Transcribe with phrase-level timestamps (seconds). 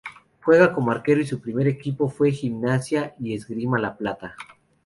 [0.43, 4.33] Juega como arquero y su primer equipo fue Gimnasia y Esgrima La Plata.